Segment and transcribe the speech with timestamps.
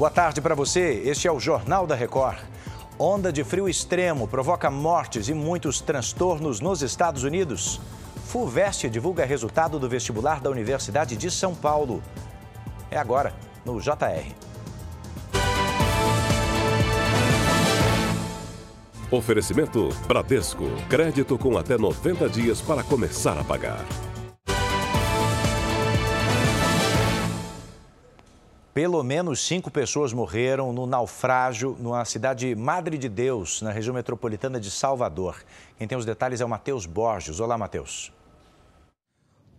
[0.00, 1.02] Boa tarde para você.
[1.04, 2.38] Este é o Jornal da Record.
[2.98, 7.82] Onda de frio extremo provoca mortes e muitos transtornos nos Estados Unidos.
[8.24, 12.02] FUVEST divulga resultado do vestibular da Universidade de São Paulo.
[12.90, 14.34] É agora, no JR.
[19.10, 20.64] Oferecimento Bradesco.
[20.88, 23.84] Crédito com até 90 dias para começar a pagar.
[28.72, 34.60] Pelo menos cinco pessoas morreram no naufrágio na cidade Madre de Deus, na região metropolitana
[34.60, 35.42] de Salvador.
[35.76, 37.40] Quem tem os detalhes é o Matheus Borges.
[37.40, 38.12] Olá, Matheus.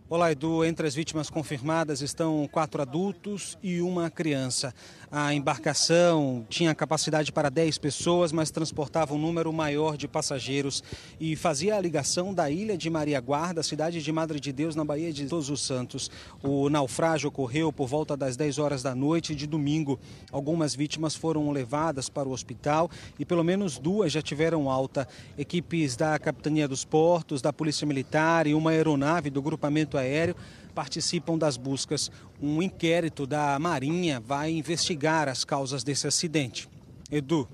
[0.08, 0.64] Olá, Edu.
[0.64, 4.74] Entre as vítimas confirmadas estão quatro adultos e uma criança.
[5.14, 10.82] A embarcação tinha capacidade para 10 pessoas, mas transportava um número maior de passageiros
[11.20, 14.86] e fazia a ligação da ilha de Maria Guarda, cidade de Madre de Deus, na
[14.86, 16.10] Baía de Todos os Santos.
[16.42, 20.00] O naufrágio ocorreu por volta das 10 horas da noite de domingo.
[20.30, 25.06] Algumas vítimas foram levadas para o hospital e pelo menos duas já tiveram alta.
[25.36, 30.34] Equipes da Capitania dos Portos, da Polícia Militar e uma aeronave do grupamento aéreo
[30.72, 32.10] participam das buscas.
[32.40, 36.68] Um inquérito da Marinha vai investigar as causas desse acidente.
[37.10, 37.48] Edu.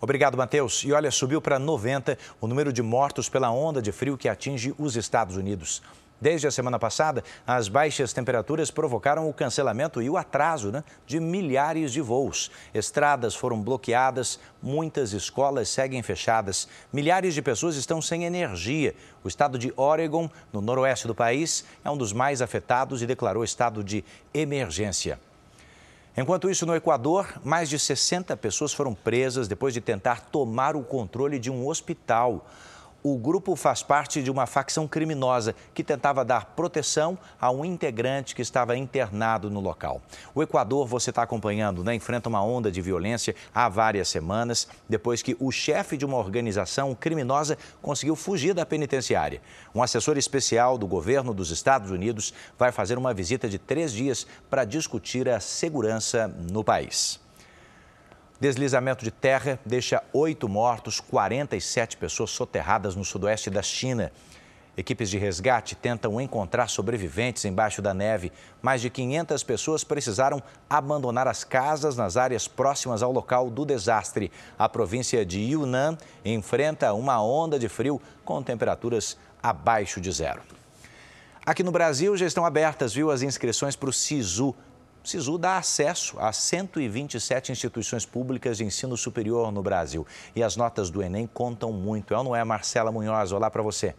[0.00, 0.84] Obrigado, Matheus.
[0.84, 4.74] E olha, subiu para 90 o número de mortos pela onda de frio que atinge
[4.78, 5.82] os Estados Unidos.
[6.18, 11.20] Desde a semana passada, as baixas temperaturas provocaram o cancelamento e o atraso né, de
[11.20, 12.50] milhares de voos.
[12.72, 18.94] Estradas foram bloqueadas, muitas escolas seguem fechadas, milhares de pessoas estão sem energia.
[19.22, 23.44] O estado de Oregon, no noroeste do país, é um dos mais afetados e declarou
[23.44, 25.20] estado de emergência.
[26.16, 30.82] Enquanto isso, no Equador, mais de 60 pessoas foram presas depois de tentar tomar o
[30.82, 32.46] controle de um hospital
[33.12, 38.34] o grupo faz parte de uma facção criminosa que tentava dar proteção a um integrante
[38.34, 40.02] que estava internado no local.
[40.34, 45.22] O Equador, você está acompanhando, né, enfrenta uma onda de violência há várias semanas, depois
[45.22, 49.40] que o chefe de uma organização criminosa conseguiu fugir da penitenciária.
[49.72, 54.26] Um assessor especial do governo dos Estados Unidos vai fazer uma visita de três dias
[54.50, 57.24] para discutir a segurança no país.
[58.38, 64.12] Deslizamento de terra deixa oito mortos, 47 pessoas soterradas no sudoeste da China.
[64.76, 68.30] Equipes de resgate tentam encontrar sobreviventes embaixo da neve.
[68.60, 74.30] Mais de 500 pessoas precisaram abandonar as casas nas áreas próximas ao local do desastre.
[74.58, 80.42] A província de Yunnan enfrenta uma onda de frio com temperaturas abaixo de zero.
[81.46, 84.54] Aqui no Brasil já estão abertas, viu, as inscrições para o SISU,
[85.06, 90.04] o SISU dá acesso a 127 instituições públicas de ensino superior no Brasil.
[90.34, 92.12] E as notas do Enem contam muito.
[92.12, 93.30] É ou não é, Marcela Munhoz?
[93.30, 93.94] Olá para você.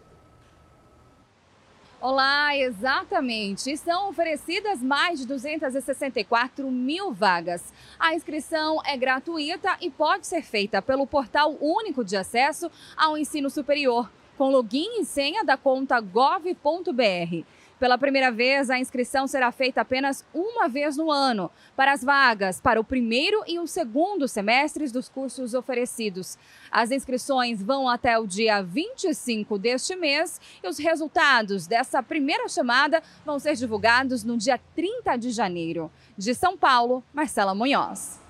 [2.01, 3.75] Olá, exatamente.
[3.77, 7.63] São oferecidas mais de 264 mil vagas.
[7.97, 13.49] A inscrição é gratuita e pode ser feita pelo Portal Único de Acesso ao Ensino
[13.49, 17.45] Superior, com login e senha da conta gov.br.
[17.79, 22.59] Pela primeira vez, a inscrição será feita apenas uma vez no ano para as vagas
[22.59, 26.39] para o primeiro e o segundo semestres dos cursos oferecidos.
[26.71, 33.01] As inscrições vão até o dia 25 deste mês e os resultados dessa primeira chamada
[33.23, 35.91] vão ser divulgados no dia 30 de janeiro.
[36.17, 38.26] De São Paulo, Marcela Munhoz.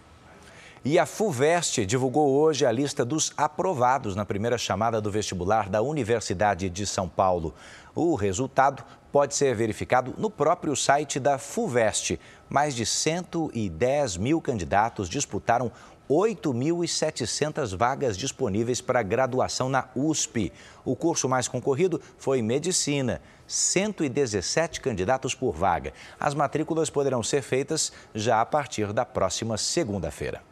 [0.85, 5.81] E a FUVEST divulgou hoje a lista dos aprovados na primeira chamada do vestibular da
[5.81, 7.53] Universidade de São Paulo.
[7.95, 12.19] O resultado pode ser verificado no próprio site da FUVEST.
[12.47, 15.71] Mais de 110 mil candidatos disputaram
[16.07, 20.53] 8.700 vagas disponíveis para graduação na USP.
[20.85, 25.91] O curso mais concorrido foi Medicina, 117 candidatos por vaga.
[26.19, 30.47] As matrículas poderão ser feitas já a partir da próxima segunda-feira.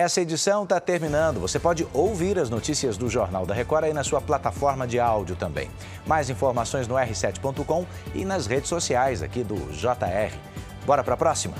[0.00, 1.40] Essa edição está terminando.
[1.40, 5.36] Você pode ouvir as notícias do Jornal da Record aí na sua plataforma de áudio
[5.36, 5.70] também.
[6.06, 7.84] Mais informações no r7.com
[8.14, 10.34] e nas redes sociais aqui do JR.
[10.86, 11.54] Bora para a próxima?